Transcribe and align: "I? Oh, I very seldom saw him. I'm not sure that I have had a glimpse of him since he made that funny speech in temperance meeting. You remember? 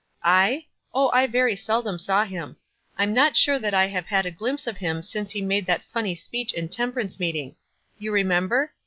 "I? 0.23 0.65
Oh, 0.95 1.11
I 1.11 1.27
very 1.27 1.55
seldom 1.55 1.99
saw 1.99 2.23
him. 2.25 2.57
I'm 2.97 3.13
not 3.13 3.37
sure 3.37 3.59
that 3.59 3.75
I 3.75 3.85
have 3.85 4.07
had 4.07 4.25
a 4.25 4.31
glimpse 4.31 4.65
of 4.65 4.77
him 4.77 5.03
since 5.03 5.29
he 5.29 5.43
made 5.43 5.67
that 5.67 5.83
funny 5.83 6.15
speech 6.15 6.53
in 6.53 6.69
temperance 6.69 7.19
meeting. 7.19 7.55
You 7.99 8.11
remember? 8.11 8.71